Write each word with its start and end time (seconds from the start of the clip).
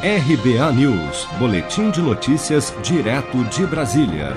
RBA 0.00 0.72
News, 0.74 1.26
Boletim 1.40 1.90
de 1.90 2.00
Notícias, 2.00 2.72
direto 2.84 3.42
de 3.46 3.66
Brasília. 3.66 4.36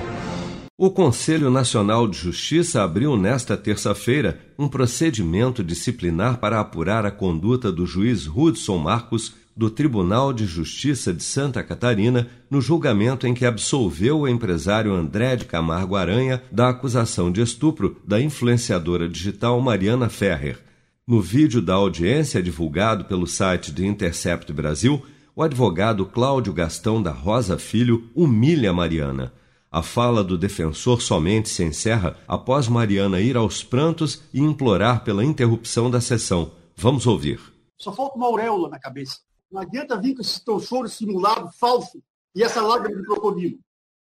O 0.76 0.90
Conselho 0.90 1.50
Nacional 1.50 2.08
de 2.08 2.18
Justiça 2.18 2.82
abriu 2.82 3.16
nesta 3.16 3.56
terça-feira 3.56 4.40
um 4.58 4.66
procedimento 4.66 5.62
disciplinar 5.62 6.38
para 6.38 6.58
apurar 6.58 7.06
a 7.06 7.12
conduta 7.12 7.70
do 7.70 7.86
juiz 7.86 8.26
Hudson 8.26 8.76
Marcos 8.78 9.34
do 9.56 9.70
Tribunal 9.70 10.32
de 10.32 10.46
Justiça 10.46 11.14
de 11.14 11.22
Santa 11.22 11.62
Catarina 11.62 12.26
no 12.50 12.60
julgamento 12.60 13.24
em 13.28 13.32
que 13.32 13.46
absolveu 13.46 14.22
o 14.22 14.28
empresário 14.28 14.92
André 14.92 15.36
de 15.36 15.44
Camargo 15.44 15.94
Aranha 15.94 16.42
da 16.50 16.70
acusação 16.70 17.30
de 17.30 17.40
estupro 17.40 17.98
da 18.04 18.20
influenciadora 18.20 19.08
digital 19.08 19.60
Mariana 19.60 20.08
Ferrer. 20.08 20.58
No 21.06 21.20
vídeo 21.20 21.62
da 21.62 21.74
audiência 21.74 22.42
divulgado 22.42 23.04
pelo 23.04 23.28
site 23.28 23.70
de 23.70 23.86
Intercept 23.86 24.52
Brasil, 24.52 25.00
o 25.34 25.42
advogado 25.42 26.04
Cláudio 26.04 26.52
Gastão 26.52 27.02
da 27.02 27.10
Rosa 27.10 27.58
Filho 27.58 28.10
humilha 28.14 28.72
Mariana. 28.72 29.32
A 29.70 29.82
fala 29.82 30.22
do 30.22 30.36
defensor 30.36 31.00
somente 31.00 31.48
se 31.48 31.64
encerra 31.64 32.16
após 32.28 32.68
Mariana 32.68 33.20
ir 33.20 33.36
aos 33.36 33.64
prantos 33.64 34.22
e 34.34 34.40
implorar 34.40 35.02
pela 35.02 35.24
interrupção 35.24 35.90
da 35.90 36.00
sessão. 36.00 36.52
Vamos 36.76 37.06
ouvir. 37.06 37.40
Só 37.78 37.90
falta 37.90 38.16
uma 38.16 38.26
auréola 38.26 38.68
na 38.68 38.78
cabeça. 38.78 39.20
Não 39.50 39.62
adianta 39.62 39.96
vir 39.96 40.14
com 40.14 40.20
esse 40.20 40.44
teu 40.44 40.60
choro 40.60 40.88
simulado, 40.88 41.50
falso, 41.58 42.02
e 42.34 42.42
essa 42.42 42.60
lágrima 42.60 43.00
de 43.00 43.06
crocodilo. 43.06 43.58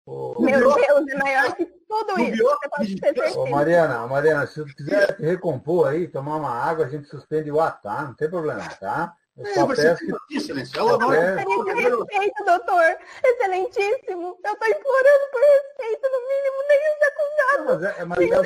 Oh. 0.05 0.35
Meu 0.40 0.73
Deus, 0.73 1.07
é 1.09 1.15
maior 1.17 1.55
que 1.55 1.65
tudo 1.65 2.20
isso. 2.21 2.43
Você 2.43 2.70
pode 2.70 2.95
ter 2.95 3.07
certeza. 3.07 3.40
Ô, 3.40 3.49
Mariana, 3.49 4.07
Mariana, 4.07 4.48
se 4.48 4.62
você 4.62 4.73
quiser 4.73 5.17
recompor 5.20 5.90
aí, 5.90 6.07
tomar 6.07 6.38
uma 6.38 6.49
água, 6.49 6.85
a 6.85 6.90
gente 6.90 7.07
suspende 7.07 7.51
o 7.51 7.59
ato, 7.59 7.84
tá? 7.84 8.04
Não 8.04 8.13
tem 8.13 8.29
problema, 8.29 8.63
tá? 8.79 9.13
Eu 9.39 9.71
é, 9.71 9.75
peço 9.75 10.05
que... 10.27 10.35
Excelência. 10.35 10.79
Ela 10.79 10.98
não 10.98 11.13
é... 11.13 11.35
respeito, 11.35 12.43
doutor. 12.45 12.98
Excelentíssimo. 13.23 14.38
Eu 14.43 14.53
estou 14.53 14.67
implorando 14.67 15.25
por 15.31 15.41
respeito, 15.41 16.09
no 16.12 16.20
mínimo, 16.27 16.57
nem 16.68 16.82
os 16.90 17.01
acusados. 17.07 17.65
Mas 17.65 17.84
é, 17.84 18.05
mas 18.05 18.20
é, 18.20 18.23
é, 18.26 18.43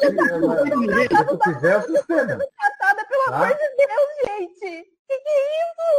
se 1.17 1.25
tu 1.25 1.39
quiser, 1.39 1.83
suspenda. 1.83 2.38
Tratada, 2.38 3.05
pelo 3.08 3.25
tá? 3.25 3.36
amor 3.36 3.58
de 3.58 3.67
Deus, 3.75 4.09
gente. 4.27 4.94
Que 5.08 5.17
que 5.19 5.30
é 5.30 5.45
isso? 5.64 5.89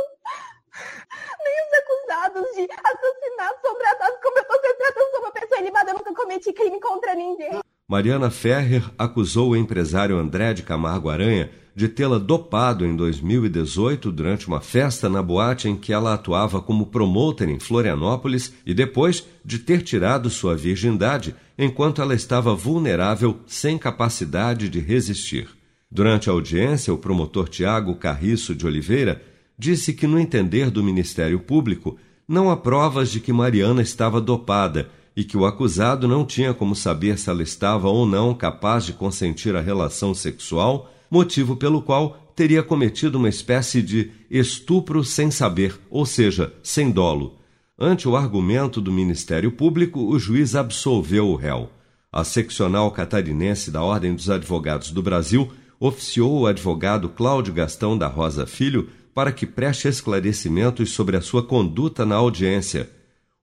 Nem 1.45 1.55
os 1.67 1.72
acusados 1.78 2.55
de 2.55 2.69
assassinato 2.72 3.61
são 3.62 3.75
tratados 3.75 4.19
como 4.22 4.39
eu 4.39 4.42
estou 4.42 4.61
sendo 4.61 4.77
tratando 4.77 5.11
sobre 5.11 5.27
uma 5.27 5.33
pessoa 5.33 5.61
ilibada. 5.61 5.91
Eu 5.91 5.95
nunca 5.95 6.15
cometi 6.15 6.53
crime 6.53 6.81
contra 6.81 7.15
ninguém. 7.15 7.61
Mariana 7.87 8.31
Ferrer 8.31 8.83
acusou 8.97 9.51
o 9.51 9.57
empresário 9.57 10.17
André 10.17 10.55
de 10.55 10.63
Camargo 10.63 11.11
Aranha 11.11 11.51
de 11.77 11.87
tê-la 11.87 12.17
dopado 12.17 12.87
em 12.87 12.97
2018 12.97 14.11
durante 14.11 14.49
uma 14.49 14.61
festa 14.61 15.07
na 15.07 15.23
boate 15.23 15.69
em 15.69 15.77
que 15.77 15.93
ela 15.93 16.15
atuava 16.15 16.62
como 16.62 16.87
promotor 16.87 17.47
em 17.47 17.59
Florianópolis 17.59 18.55
e 18.65 18.73
depois 18.73 19.27
de 19.45 19.59
ter 19.59 19.83
tirado 19.83 20.31
sua 20.31 20.57
virgindade 20.57 21.35
enquanto 21.59 22.01
ela 22.01 22.15
estava 22.15 22.55
vulnerável 22.55 23.41
sem 23.47 23.77
capacidade 23.77 24.71
de 24.71 24.81
resistir. 24.81 25.47
Durante 25.91 26.31
a 26.31 26.33
audiência, 26.33 26.95
o 26.95 26.99
promotor 26.99 27.51
Tiago 27.51 27.97
Carriço 27.97 28.55
de 28.55 28.67
Oliveira 28.67 29.21
disse 29.59 29.93
que, 29.93 30.07
no 30.07 30.19
entender 30.19 30.71
do 30.71 30.83
Ministério 30.83 31.39
Público, 31.39 31.99
não 32.27 32.51
há 32.51 32.57
provas 32.57 33.11
de 33.11 33.21
que 33.21 33.33
Mariana 33.33 33.83
estava 33.83 34.23
dopada 34.23 34.89
e 35.17 35.23
que 35.23 35.37
o 35.37 35.47
acusado 35.47 36.09
não 36.09 36.25
tinha 36.25 36.53
como 36.53 36.75
saber 36.75 37.19
se 37.19 37.31
ela 37.31 37.43
estava 37.43 37.89
ou 37.89 38.05
não 38.05 38.34
capaz 38.34 38.84
de 38.84 38.93
consentir 38.93 39.55
a 39.55 39.61
relação 39.61 40.15
sexual, 40.15 40.91
motivo 41.11 41.56
pelo 41.56 41.83
qual 41.83 42.19
teria 42.34 42.62
cometido 42.62 43.19
uma 43.19 43.29
espécie 43.29 43.81
de 43.81 44.11
estupro 44.31 45.05
sem 45.05 45.31
saber, 45.31 45.79
ou 45.89 46.05
seja, 46.05 46.53
sem 46.62 46.91
dolo. 46.91 47.39
Ante 47.79 48.09
o 48.09 48.17
argumento 48.17 48.81
do 48.81 48.93
Ministério 48.93 49.53
Público, 49.53 50.01
o 50.01 50.19
juiz 50.19 50.55
absolveu 50.55 51.28
o 51.28 51.37
réu. 51.37 51.71
A 52.12 52.23
seccional 52.23 52.91
catarinense 52.91 53.71
da 53.71 53.83
Ordem 53.83 54.15
dos 54.15 54.31
Advogados 54.31 54.91
do 54.91 55.03
Brasil 55.03 55.50
oficiou 55.81 56.41
o 56.41 56.47
advogado 56.47 57.09
Cláudio 57.09 57.53
Gastão 57.53 57.99
da 57.99 58.06
Rosa 58.06 58.47
Filho 58.47 58.88
para 59.12 59.33
que 59.33 59.47
preste 59.47 59.87
esclarecimentos 59.87 60.93
sobre 60.93 61.17
a 61.17 61.21
sua 61.21 61.43
conduta 61.43 62.05
na 62.05 62.17
audiência. 62.17 62.91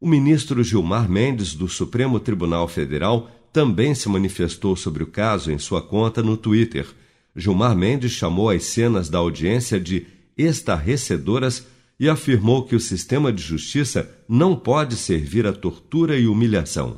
O 0.04 0.08
ministro 0.08 0.64
Gilmar 0.64 1.08
Mendes, 1.08 1.54
do 1.54 1.68
Supremo 1.68 2.20
Tribunal 2.20 2.68
Federal, 2.68 3.30
também 3.54 3.94
se 3.94 4.10
manifestou 4.10 4.76
sobre 4.76 5.04
o 5.04 5.06
caso 5.06 5.52
em 5.52 5.60
sua 5.60 5.80
conta 5.80 6.24
no 6.24 6.36
Twitter. 6.36 6.88
Gilmar 7.36 7.76
Mendes 7.76 8.12
chamou 8.12 8.50
as 8.50 8.64
cenas 8.64 9.10
da 9.10 9.20
audiência 9.20 9.80
de 9.80 10.08
estarrecedoras 10.36 11.68
e 12.00 12.10
afirmou 12.10 12.64
que 12.64 12.76
o 12.76 12.80
sistema 12.80 13.32
de 13.32 13.44
justiça 13.44 14.10
não 14.28 14.56
pode 14.56 14.96
servir 14.96 15.46
à 15.46 15.54
tortura 15.54 16.18
e 16.18 16.26
humilhação. 16.26 16.98